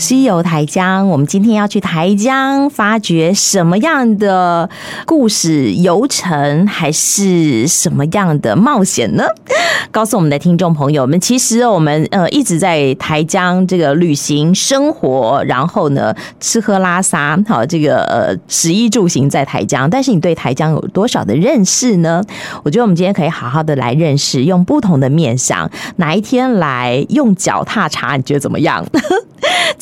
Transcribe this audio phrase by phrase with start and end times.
[0.00, 4.68] 西游台江，我们今天要去台江，发掘什么样的
[5.06, 9.24] 故事游程，还是什么样的冒险呢？
[9.92, 19.88] 告诉我们的听众朋友们，其实我们呃一直在台江这个旅行生活，然后呢吃喝拉撒，好这个呃食衣住行在台江。
[19.88, 22.20] 但是你对台江有多少的认识呢？
[22.64, 28.84] 我觉得我们今天可以好好的来认识，用不同的面向，哪一天来用脚踏茶，你觉得怎么样？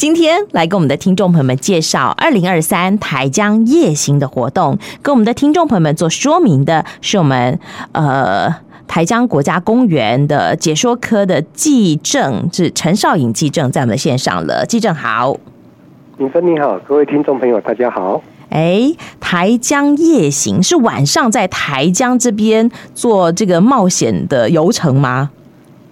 [0.02, 7.56] 今天来跟我们的听众朋友们介绍二零二三台江夜行的活动，跟我们的听众朋友们做说明的是我们
[7.93, 8.52] 呃
[8.88, 14.66] 台江国家公园的解说科的技正，是陈少颖技正在我们的线上了。
[14.66, 15.36] 技正好，
[16.18, 18.21] 尹芬你好，各位听众朋友大家好。
[18.48, 25.30] 哎，台江夜行是晚上在台江这边做这个冒险的游程吗？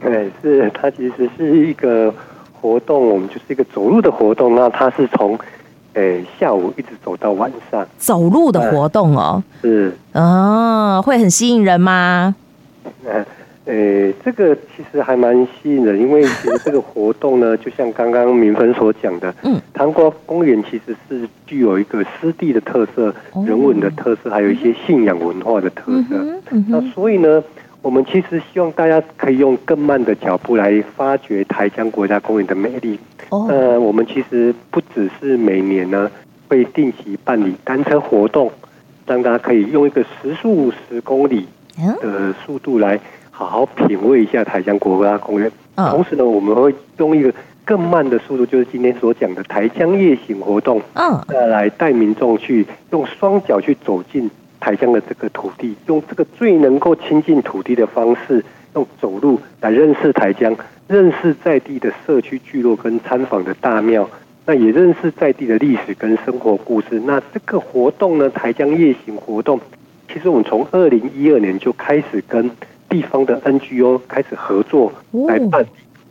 [0.02, 2.12] 对，是它其实是一个。
[2.60, 5.38] 活动我们就是一个走路的活动，那它是从
[5.94, 9.92] 诶、欸、下午一直走到晚上，走路的活动哦，是。
[10.12, 12.34] 哦，会很吸引人吗？
[13.04, 13.24] 呃，
[13.64, 23.14] 诶，这个其实还蛮吸引人，因为其实这个活动呢， 就像刚刚明芬所讲的，嗯，台江公园其实是具有一个湿地的特色、
[23.46, 27.42] 人文的特色，还有一些信仰文化的特色，嗯嗯、那所以呢。
[27.82, 32.98] 我们其实希望大家可以用更慢的脚步来发掘台江国家公园的魅力。
[33.30, 36.10] 哦，呃，我们其实不只是每年呢
[36.48, 38.50] 会定期办理单车活动，
[39.06, 41.46] 让大家可以用一个时速五十公里
[42.02, 45.50] 的速度来好好品味一下台江国家公园。
[45.76, 47.32] 同时呢，我们会用一个
[47.64, 54.30] 更慢的速度，就是今天所讲的台江夜行活动，嗯，来带民众去用双脚去走进。
[54.60, 58.44] 台江的这个土地，用这个最能够亲近土地的方式，
[58.74, 60.54] 用走路来认识台江，
[60.86, 64.08] 认识在地的社区聚落跟参访的大庙，
[64.44, 67.00] 那也认识在地的历史跟生活故事。
[67.00, 69.58] 那这个活动呢，台江夜行活动，
[70.12, 72.50] 其实我们从二零一二年就开始跟
[72.88, 74.92] 地方的 NGO 开始合作
[75.26, 75.64] 来办，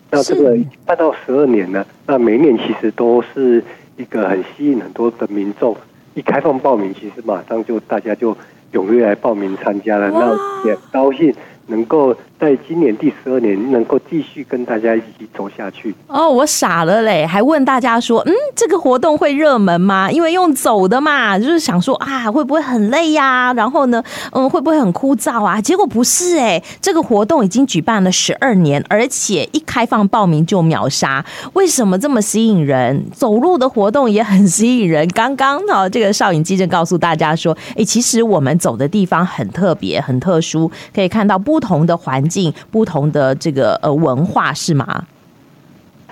[0.10, 3.64] 那这个办到十二年了，那每一年其实都是
[3.98, 5.78] 一个很吸引很多的民众。
[6.20, 8.36] 一开放报名，其实马上就大家就
[8.74, 11.34] 踊跃来报名参加了，那也高兴。
[11.70, 20.12] 能够在今年第十二年能够继续跟大家一起走下去哦，我傻了嘞，还问大家说，嗯，这个活动会热门吗？
[20.12, 23.54] 因为用走的嘛，就是想说啊，会不会很累呀？
[23.54, 25.62] 然后呢，嗯，会不会很枯燥啊？
[25.62, 31.24] 结果不是哎，这个活动已经举办了十二年，而且一开放报名就秒杀。
[31.54, 33.06] 为什么这么吸引人？
[33.14, 35.08] 走路的活动也很吸引人。
[35.10, 41.59] 刚刚呢，这个绍颖技正告诉大家说，哎，其实我们走的地方很特别、很特殊，可以看到不。
[41.60, 45.04] 不同的环境，不同的这个呃文化是吗？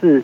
[0.01, 0.21] 是，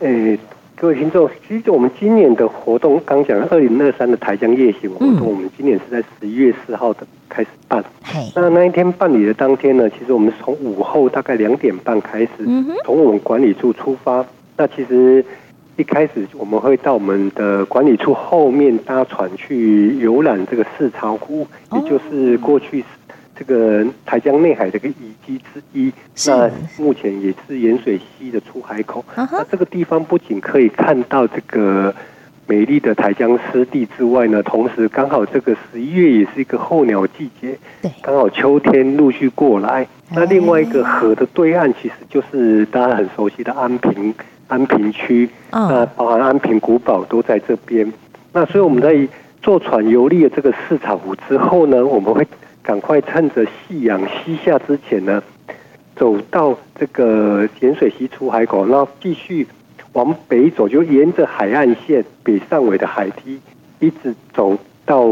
[0.00, 0.38] 呃、欸，
[0.74, 7.84] 各位听众，其实我们今年的活动刚讲二零二三的台江夜行活动，嗯、我们今年是在十一月四号的开始办。
[8.34, 12.28] 那那一天办理的当天呢，其实我们从午后大概两点半开始，
[12.84, 14.26] 从、嗯、我们管理处出发。
[14.56, 15.24] 那其实
[15.76, 22.84] 一开始我们会到我们的管理处后面搭船去游览这个四草湖，哦、也就是过去。
[23.36, 29.04] 这个台江内海的一个遗迹之一，是那目前也是盐水溪的出海口。
[29.16, 29.28] Uh huh.
[29.32, 31.92] 那这个地方不仅可以看到这个
[32.46, 39.84] 美丽的台江湿地之外呢，同时刚好这个十一月也是一个候鸟季节，对，刚好秋天陆续过来。
[40.10, 44.14] 那另外一个河的对岸，其实就是大家很熟悉的安平
[44.46, 45.68] 安平区，uh.
[45.68, 47.92] 那包含安平古堡都在这边。
[48.32, 49.08] 那所以我们在
[49.42, 52.24] 坐船游历了这个四草湖之后呢，我们会。
[52.64, 55.22] 赶快趁着夕阳西下之前呢，
[55.94, 59.46] 走到这个盐水溪出海口，然后继续
[59.92, 63.38] 往北走，就沿着海岸线北上尾的海堤，
[63.80, 65.02] 一直走到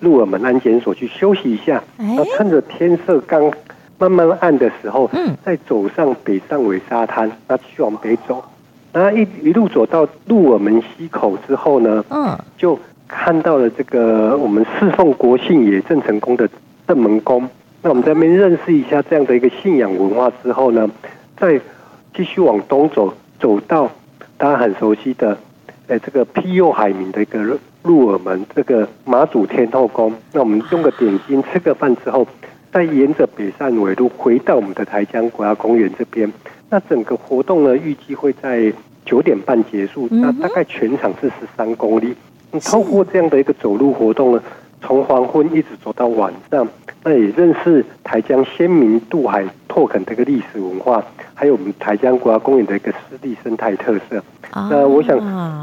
[0.00, 1.80] 鹿耳门安检所去休息一下。
[1.96, 3.52] 然后趁着天色刚
[3.96, 8.42] 慢慢暗的时候，嗯，再走上北上尾沙滩，那继续往北走，
[8.92, 16.48] 然后一一路走到鹿耳门溪口之后呢，嗯，就看到了这个我们侍奉国姓爷郑成功的。
[16.86, 17.48] 正门宫，
[17.82, 20.90] 那我们在那边认识一下这样的一个信仰文化之后呢，
[21.36, 21.60] 再
[22.14, 23.90] 继续往东走，走到
[24.36, 25.36] 大家很熟悉的，
[25.88, 30.12] 哎，这个庇佑海民的一个入耳门这个马祖天后宫。
[30.32, 32.26] 那我们用个点心，吃个饭之后，
[32.72, 36.30] 再沿着北上尾路回到我们的台江国家公园这边。
[36.68, 38.72] 那整个活动呢，预计会在
[39.04, 40.08] 九点半结束。
[40.10, 42.14] 那大概全场是十三公里。
[42.64, 44.42] 透过这样的一个走路活动呢。
[44.82, 46.66] 从黄昏一直走到晚上，
[47.04, 51.02] 那也认识台江先民渡海拓垦的一个历史文化，
[51.34, 54.22] 还有我们台江国家公园的一个湿地生态特色。
[54.50, 55.18] 啊、那我想，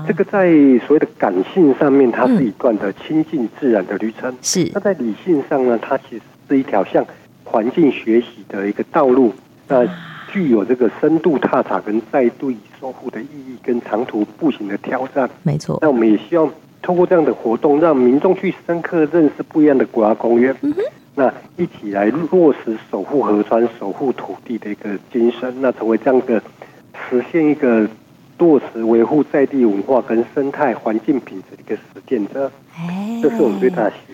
[0.07, 0.49] 这个在
[0.87, 7.05] 所谓的感性上面，它是一段的亲近自然的旅程；是、嗯，那在理性上呢，它其实是一条向
[7.43, 9.31] 环境学习的一个道路。
[9.67, 9.85] 那
[10.31, 15.29] 具有这个深度踏查跟再度守护的意义，跟长途步行的挑战。
[15.43, 15.77] 没错。
[15.81, 16.51] 那我们也希望
[16.81, 20.55] 通过这样的活动，让民众去深刻认识不一样的国家公园。
[20.61, 20.73] 嗯。
[21.15, 26.41] 那一起来落实守护河川、守护土地的一个精神，那成为这样的
[27.09, 27.85] 实现一个
[28.37, 32.49] 落实维护在地文化跟生态环境品质的一个实践者。
[32.77, 34.08] 哎，这是我们最大的希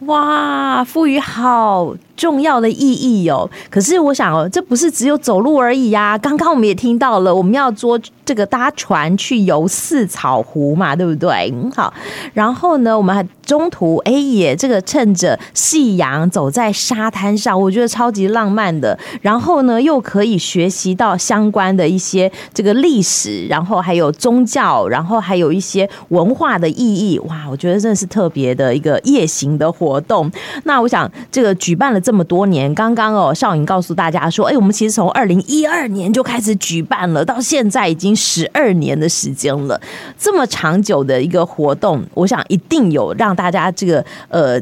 [0.00, 3.48] 哇，赋予好重要的意义哦！
[3.70, 6.18] 可是我想哦，这不是只有走路而已呀。
[6.18, 11.50] 刚刚我们也听到了，我们要坐这个搭船去游四草湖嘛，对不对？
[11.54, 11.92] 嗯，好。
[12.32, 18.98] 然后呢，我们还中途哎也这个趁着夕阳走在沙滩上，我觉得超级浪漫的。
[19.22, 27.18] 然后呢，又可以学习到相关的一些这个历史，然后还有宗教，然后还有一些文化的意义。
[27.20, 30.30] 哇，我觉得真的是特别的一个夜行的活动。
[30.62, 32.00] 那我想这个举办了。
[32.04, 39.80] 这么多年，刚刚哦，少颖告诉大家说，哎，我们其实从二零一二年就开始举办了，到现在已经十二年的时间了。
[40.18, 44.60] 这么长久的一个活动，我想一定有让大家这个呃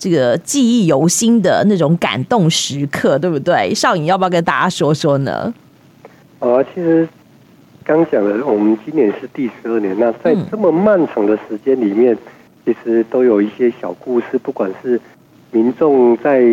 [0.00, 3.72] 这个记忆犹新的那种感动时刻，对不对？
[3.72, 5.54] 少颖要不要跟大家说说呢？
[6.40, 7.08] 啊，其实
[7.84, 12.18] 刚讲的，我们今年是第十二年，那在这么漫长的时间里面，
[12.64, 15.00] 其实都有一些小故事，不管是。
[15.52, 16.44] 民众在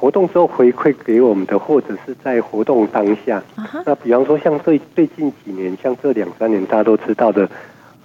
[0.00, 3.82] 活动之后回馈给我们的，或者是在活动当下，uh-huh.
[3.84, 7.46] 那比方说像最最近几年，像这两三年大家都知道的，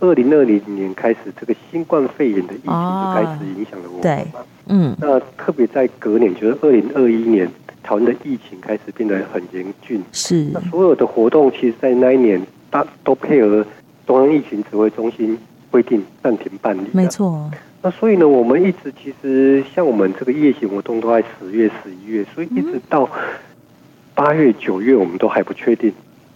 [0.01, 4.01] 二零二零年开始这个新冠肺炎的疫情就开始影响了我们。
[4.01, 4.27] 对，
[4.67, 7.49] 嗯，那特别在隔年，就是二零二一年，
[7.81, 10.03] 台湾的疫情开始变得很严峻。
[10.11, 13.65] 是，那所有的活动，其实，在那一年，大都配合
[14.05, 15.39] 中央疫情指挥中心
[15.73, 16.81] 规定暂停办理。
[16.91, 17.49] 没错。
[17.81, 23.09] 那所以呢，我们一直其实像我们这个夜行活动都在十月、十一月，所以一直到
[24.13, 25.91] 八月、九月，我们都还不确定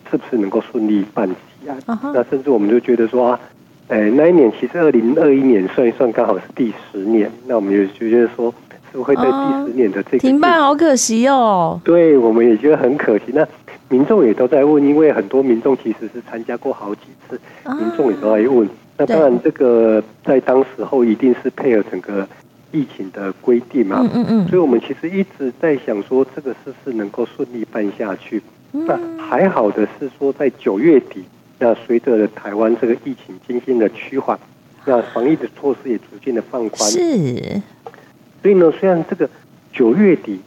[0.10, 1.76] 是不是能够顺利办起来。
[1.86, 2.12] Uh-huh.
[2.16, 3.40] 那甚至我们就觉得说啊，
[3.90, 8.52] 哎，那一年其实二零二一年算一算刚好是第十年，那我们也就觉得说，
[8.92, 11.80] 是不是会在第十年的这个、uh, 停办好可惜哦。
[11.86, 13.26] 对，我们也觉得很可惜。
[13.28, 13.48] 那
[13.88, 17.40] 民众也都在问，因为很多民众其实是参加过好几次，
[17.80, 18.68] 民众也都在问。
[18.68, 18.72] Uh-huh.
[18.98, 22.28] 那当然，这个在当时候一定是配合整个
[22.72, 24.00] 疫情的规定嘛。
[24.02, 24.48] 嗯嗯嗯。
[24.48, 28.42] 所以我们其实一直在想说，这个事是能够顺利办下去。
[28.72, 31.24] 那还好的是说，在九月底，
[31.60, 34.38] 那随着台湾这个疫情渐渐的趋缓，
[34.86, 36.90] 那防疫的措施也逐渐的放宽。
[36.90, 37.62] 是。
[38.42, 39.30] 所以呢，虽然这个
[39.72, 40.40] 九月底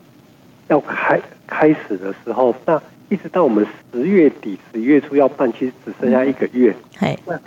[0.68, 6.74] 要开开始的时候，那一直到我们十月底、十一月初要办，其实只剩下一个月。
[7.00, 7.40] 嗯、那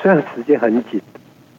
[0.00, 1.00] 虽然时间很紧，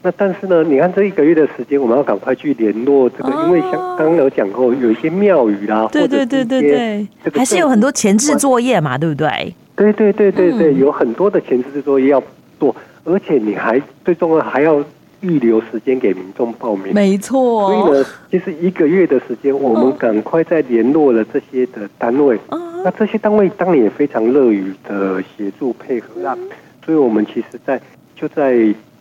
[0.01, 9.53] 那但是呢，你看这一个月的时间，我们要赶快去联络这个，哦、因为像刚刚有讲过，有一些庙宇啦，对对对对对，还是有很多前置作业嘛，对不对？
[9.75, 12.24] 对对对对对，有很多的前置作业要
[12.59, 14.83] 做，而且你还最重要还要
[15.21, 17.68] 预留时间给民众报名，没错。
[17.68, 26.38] 所以呢，其实一个月的时间，我们赶快再联络了这些的单位，哦、那这些单位当然也非常乐于的协助配合啦，
[26.85, 27.80] 所以我们其实，在
[28.19, 28.54] 就在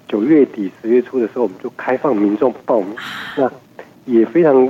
[0.06, 2.94] 九月底十月初的时候，我们就开放民众报名。
[3.37, 3.51] 那
[4.05, 4.69] 也非常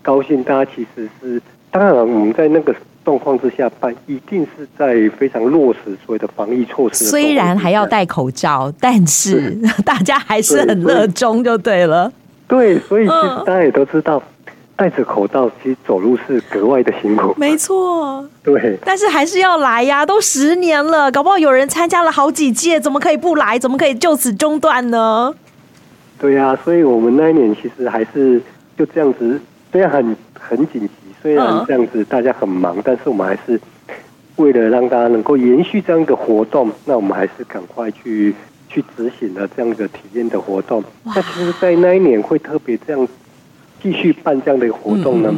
[0.00, 7.04] 高兴，大家其实是当然，我们在那个状况之下办，一定是在非常落实所谓的防疫措施。
[7.04, 12.10] 虽然还要戴口罩，但是 大家还是很热衷，就对了。
[12.48, 14.22] 对，所以其实大家也都知道。
[14.74, 17.34] 戴着口罩，其实走路是格外的辛苦。
[17.36, 20.04] 没错，对，但是还是要来呀！
[20.04, 23.58] 都十年了，搞不好有人参加了好几届，怎么可以不来？
[23.58, 25.32] 怎么可以就此中断呢？
[26.18, 28.40] 对呀，所以我们那一年其实还是
[28.76, 30.88] 就这样子，虽然很很紧急，
[31.20, 33.60] 虽然这样子大家很忙，但是我们还是
[34.36, 38.34] 为了让大家能够延续这样一个活动，那我们还是赶快去
[38.68, 40.82] 去执行了这样一个体验的活动。
[41.04, 43.06] 那其实，在那一年会特别这样。
[43.82, 45.34] 继续办这样的一个活动呢，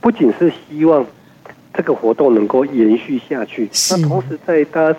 [0.00, 1.06] 不仅是希望
[1.72, 4.98] 这个活动能够延续下去，那同时在大家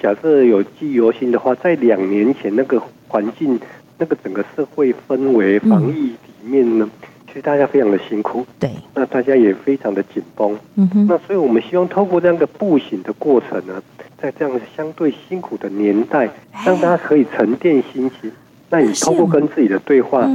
[0.00, 3.58] 假设有记忆犹新的话，在两年前那个环境、
[3.98, 6.88] 那个整个社会氛围、防疫里面呢，
[7.26, 13.82] 其实大家非常的辛苦，对，那大家也非常的紧绷，嗯哼，那所以我们希望透过这样的步行的过程呢，
[14.20, 16.28] 在这样相对辛苦的年代，
[16.64, 18.30] 让大家可以沉淀心情，
[18.70, 20.28] 那你透过跟自己的对话。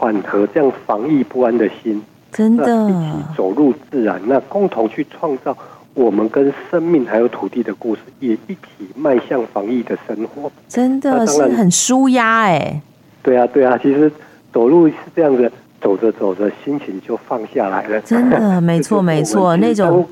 [0.00, 2.02] 缓和这样防疫不安的心，
[2.32, 5.54] 真的一起走入自然，那共同去创造
[5.92, 10.50] 我们跟生命还有土地的故事，也一起迈向防疫的生活。
[10.66, 12.80] 真的是很舒压哎。
[13.22, 14.10] 对啊，对啊，其实
[14.50, 15.52] 走路是这样子，
[15.82, 18.00] 走着走着心情就放下来了。
[18.00, 20.08] 真的，没错 没错，那种。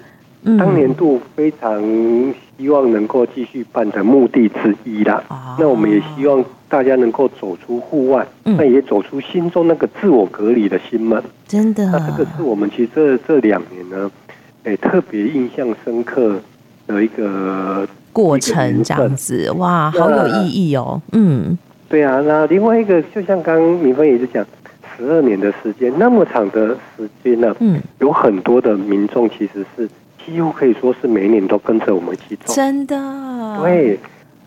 [0.57, 1.83] 当年度非常
[2.57, 5.23] 希望能够继续办的目的之一啦。
[5.28, 11.23] 啊、那我们也希望大家能够走出户外，嗯、那也走出心中那个自我隔离的心门。
[11.47, 14.11] 真的，那这个是我们其实这这两年呢，
[14.62, 16.37] 诶，特别印象深刻
[16.87, 21.02] 的一个过程，这样子哇，好有意义哦。
[21.12, 22.21] 嗯，对啊。
[22.21, 24.47] 那另外一个，就像刚刚明芬也是讲，
[24.97, 29.88] 十二年的时间，那么长的时间呢，嗯，有很多的民众其实是。
[30.28, 32.94] 几乎可以说是每一年都跟着我们一起走，真的。
[33.62, 33.99] 对，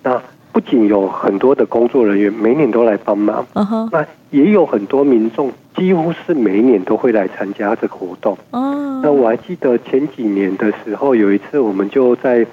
[0.03, 0.21] 那
[0.51, 3.89] 不仅有很多的工作人员每年都来帮忙，uh huh.
[3.91, 8.37] 那也有很多民众几乎是每一年都会来参加这个活动。
[8.51, 9.01] Uh huh.
[9.01, 12.45] 那我还记得前几年的时候，有一次我们就在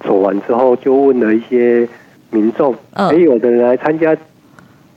[0.00, 1.88] 走完之后，就问了一些
[2.28, 3.18] 民众，哎、uh huh.
[3.18, 4.14] 有的人来参加，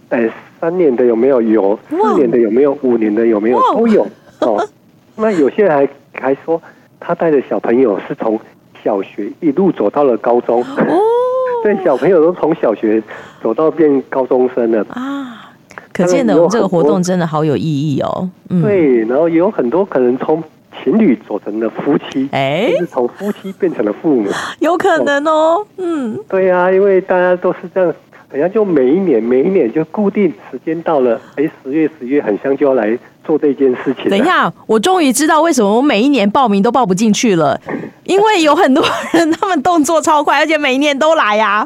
[0.10, 0.30] 哎，
[0.60, 1.42] 三年的有没有？
[1.42, 2.78] 有，四年的有没有？
[2.82, 3.62] 五年的有没有？
[3.74, 4.06] 都有。
[4.42, 4.68] 哦，
[5.16, 5.88] 那有些人还
[6.20, 6.62] 还说。
[7.00, 8.40] 他带的小朋友是从
[8.84, 11.00] 小学一路走到了高中，哦，
[11.64, 13.02] 对，小朋友都从小学
[13.42, 15.52] 走到变高中生了啊！
[15.94, 18.30] 可见的，我们这个活动真的好有意义哦。
[18.50, 20.44] 嗯、对，然后也有很多可能从
[20.84, 25.66] 情侣走成了夫妻，哎，是从夫妻变成了父母，有可能哦。
[25.78, 27.94] 嗯，对呀、啊，因为大家都是这样。
[28.30, 34.10] 好像就每一年，每一年就固定时间到了，哎，十月十月很像就要来做这件事情。
[34.10, 37.58] 等一下，我终于知道为什么我每一年报名都报不进去了，
[38.04, 41.66] 因为有很多人他们动作超快，而且每一年都来呀。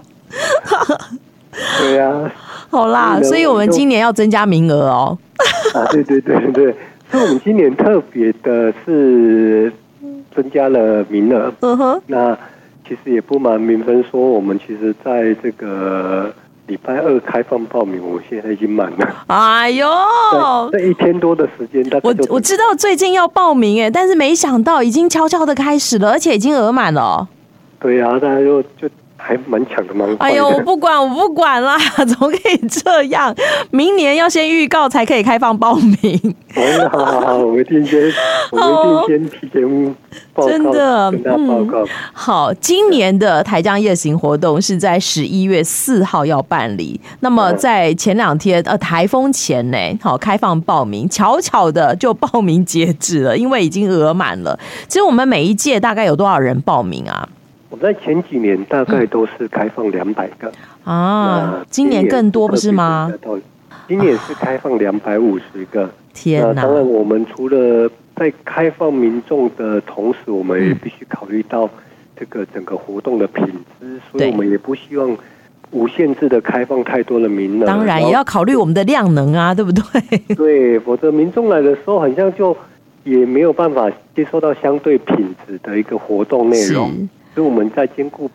[1.79, 2.31] 对呀，
[2.69, 5.17] 好啦，所以我们今年要增加名额哦。
[5.73, 6.75] 啊，对对对对，
[7.09, 9.73] 所以我们今年特别的是
[10.35, 11.51] 增加了名额。
[11.61, 12.37] 嗯哼，那
[12.87, 16.31] 其实也不瞒明芬说，我们其实在这个。
[16.71, 19.25] 礼拜二开放报名，我现在已经满了。
[19.27, 19.85] 哎呦，
[20.71, 27.27] 这一天多的时间，我我知道最近要报名哎，但是没想到已经悄悄的开始了，而且已经额满了。
[27.81, 28.89] 对呀、啊，大家就就。
[29.23, 30.15] 还蛮强的，蛮的。
[30.19, 33.33] 哎呦， 我不管，我不管啦， 怎么可以这样？
[33.69, 36.35] 明年要先预告才可以开放报名。
[36.89, 38.11] 好好好，我们今天，
[38.51, 39.95] 我们今天提前
[40.33, 41.85] 报告， 真的，跟大家报告。
[42.11, 46.99] 好，今年的台江夜行活动是在十一月四号要办理。
[47.21, 54.59] 那么在前两天，呃，台风前呢，好开放报名，巧巧的就报名截止了，因为已经额满了。
[54.87, 57.29] 其实我们每一届大概有多少人报名啊？
[57.71, 60.51] 我们在前几年大概都是开放两百个
[60.83, 63.11] 啊，今年更多不是吗？
[63.87, 65.89] 今年是开放两百五十个。
[66.13, 66.63] 天哪！
[66.63, 71.69] 当然，我们除了在开放民众的同时，我们也必须考虑到
[72.19, 73.45] 这个整个活动的品
[73.79, 75.17] 质，所以我们也不希望
[75.71, 77.65] 无限制的开放太多的名额。
[77.65, 80.17] 当然，也要考虑我们的量能啊，对不对？
[80.35, 82.55] 对，否则民众来的时候，好像就
[83.05, 87.07] 也没有办法接受到相对品质的一个活动内容。
[87.33, 88.29] 所以我们在兼顾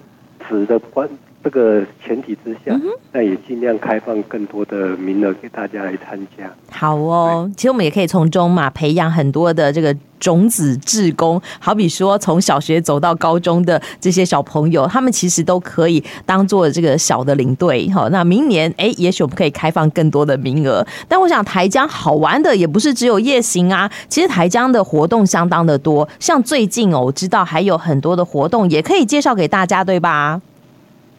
[0.49, 1.09] 纸的关
[1.47, 2.77] 这个前提之下，
[3.13, 6.45] 那也尽量开放更多的名额给大家来参加。
[6.73, 17.89] 好哦，其实我们也可以从中嘛培养很多的这个种子志工，好比说从小学走到高中的这些小朋友，他们其实都可以当做这个小的领队。
[17.91, 20.85] 好，那明年哎，也许我们可以开放更多的名额。
[21.07, 26.09] 但我想台江好玩的也不是只有夜行啊，其实台江的活动相当的多。
[26.19, 30.43] 像最近哦，我知道还有很多的活动也可以介绍给大家，对吧？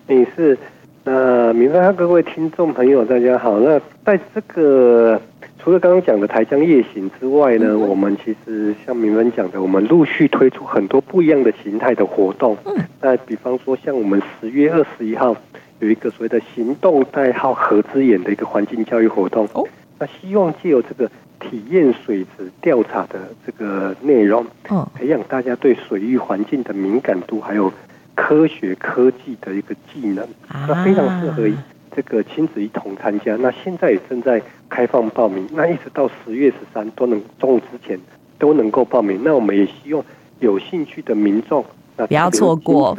[0.09, 0.57] 你是
[1.03, 3.59] 那明白各位听众朋友，大家好。
[3.59, 5.21] 那在这个
[5.59, 12.55] 除了刚刚讲的台江夜行之外呢，我们其实像明文讲的，我们陆续推出很多不一样的形态的活动。
[13.01, 15.35] 那比方说，像我们十月二十一号
[15.79, 19.45] 有一个所谓的行动代号“河之眼”的一个环境教育活动。
[19.51, 19.67] 哦，
[19.99, 21.11] 那希望借由这个
[21.41, 27.69] 体验水质调查的这个内容，嗯，培养大家对水域环境的敏感度，还有。
[28.17, 30.27] 科学科技的一个技能，
[30.67, 31.47] 那非常适合
[31.95, 33.35] 这个亲子一同参加。
[33.35, 37.97] 那现在也正在开放报名，那一直到十月十三都能中午之前
[38.39, 39.21] 都能够报名。
[39.23, 40.03] 那我们也希望
[40.39, 41.63] 有兴趣的民众，
[41.95, 42.97] 不要错过。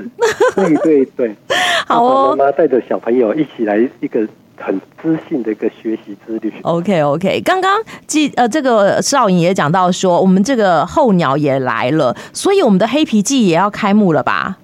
[0.54, 1.34] 对对对，
[1.87, 6.52] 好哦，妈妈带着小朋友一起来一个很知性的一个学习之旅。
[6.62, 14.58] OK OK，刚刚记呃这个少颖也讲到说，我们这个候鸟也来了，所以我们的黑皮季也要开幕了吧？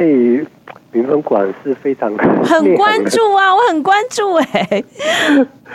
[0.00, 0.06] 哎，
[0.92, 2.10] 民分馆是非常
[2.42, 4.84] 很关注啊，我很关注哎、欸。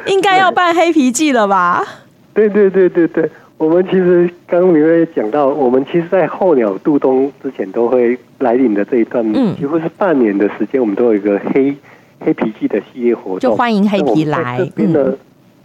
[0.08, 1.86] 应该要办黑皮记了吧？
[2.34, 11.76] 对对对对对，我们其实刚刚明瑞也讲到，我们其实，在候鸟渡冬之前都会来临的这一段，嗯，几乎是半年的时间，我们都有一个黑
[12.20, 14.58] 黑皮记的系列活动，就欢迎黑皮来。
[14.58, 15.18] 这边呢，嗯、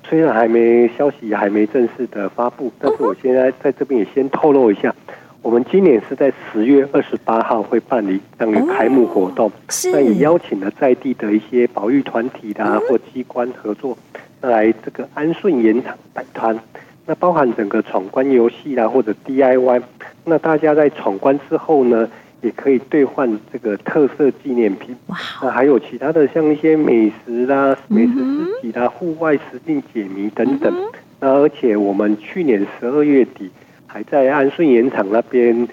[0.07, 4.95] 虽然还没消息还没正式的发布，但是我现在在这边也先透露一下。
[5.43, 9.51] 我们今年是在十月二十八号会办理这样的开幕活动，
[9.85, 13.97] 那、哦、也邀请了在地的一些保育团体啦、嗯、或机关合作，
[14.43, 16.59] 来这个安顺盐场摆摊。
[17.07, 19.83] 那包含整个闯关游戏啦，或者 DIY。
[20.27, 22.07] 那大家在闯关之后呢，
[22.43, 24.95] 也可以兑换这个特色纪念品。
[25.07, 25.17] 哇！
[25.43, 30.71] 那还有其他的像一些美食啦、美食市集啦、户外实境解谜等等。
[30.73, 33.51] 嗯、那而且我们去年十二月底。
[33.93, 35.69] 还在安顺盐场那边，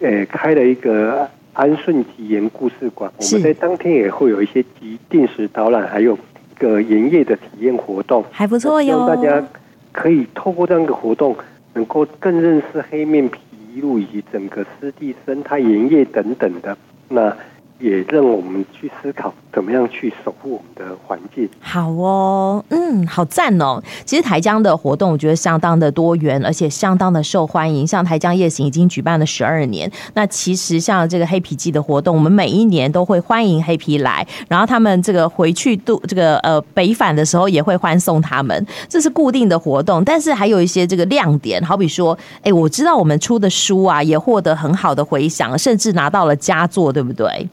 [0.00, 3.08] 呃，开了一个安顺吉盐故事馆。
[3.18, 8.86] 我们在当天也会有一些即定时导览，还有一个盐业的体验活动，还不错哟。
[8.86, 9.46] 希望大家
[9.92, 11.36] 可以透过这样一个活动，
[11.74, 13.36] 能够更认识黑面琵
[13.80, 16.76] 鹭以及整个湿地生态盐业等等的
[17.08, 17.36] 那。
[17.82, 21.48] 也让我们去思考怎么样去守护我们的环境。
[21.60, 23.82] 好哦，嗯，好赞哦！
[24.04, 27.84] 其实台江的活动，我觉得相当的多元，而且相当的受欢迎。
[27.84, 40.04] 像台江夜行已经举办了十二年，那其实像这个黑皮季的活动，我们每一年都会欢迎黑皮来，然后他们这个回去度这个呃北返的时候也会欢送他们，这是固定的活动。
[40.04, 47.48] 但是还有一些这个亮点，好比说，哎，我知道我们出的书啊，也获得很好的回响，甚至拿到了佳作，对不对？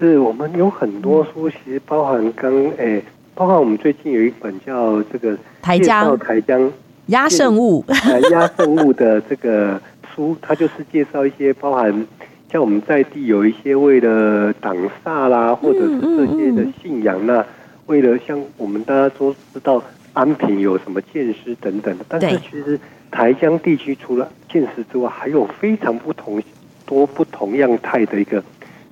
[0.00, 3.04] 是我们有很多书，其实包含刚诶、欸，
[3.34, 6.18] 包含我们最近有一本叫这个台江。
[6.18, 6.72] 台江
[7.06, 7.84] 压圣物，
[8.30, 9.78] 压圣物的这个
[10.14, 12.06] 书，它就是介绍一些包含
[12.50, 17.46] 像我们在地有一些为了挡煞啦，或者是这些的信仰那、嗯嗯嗯、
[17.86, 19.82] 为了像我们大家都知道
[20.14, 22.80] 安平有什么剑师等等，但是其实
[23.10, 26.42] 台江地区除了剑师之外，还有非常不同
[26.86, 28.42] 多不同样态的一个。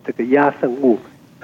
[0.09, 0.99] 这个压胜物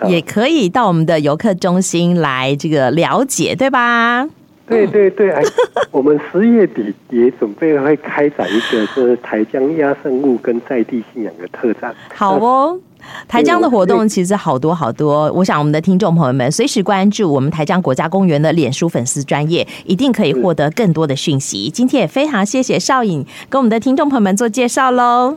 [0.09, 4.26] 也可以到我们的游客中心来这个了解，对吧？
[4.66, 5.42] 对对对，哎，
[5.92, 11.95] 我们十月底也准备会开展一个是台江压胜物跟在地信仰的特展。
[12.15, 12.80] 好哦，
[13.28, 21.69] 台江的活动其实好多好多，我想我们的听众朋友们随时关注我们台江国家公园的脸书粉丝专业，一定可以获得更多的讯息。
[21.69, 25.36] 今天也非常谢谢少颖跟我们的听众朋友们做介绍喽。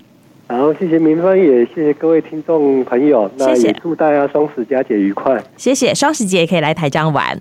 [0.50, 3.30] 好，谢谢明芬，也谢谢各位听众朋友。
[3.38, 5.44] 那也祝大家双十佳节愉快。
[5.58, 7.38] 谢谢，双十节也可以来台江玩。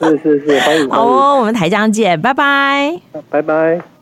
[0.00, 0.88] 是是是，欢迎。
[0.92, 3.00] 好哦，我们台江见，拜拜。
[3.30, 3.92] 拜拜。